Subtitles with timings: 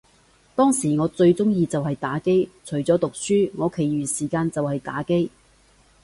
[0.55, 5.29] 當時我最鍾意就係打機，除咗讀書，我其餘時間就係打機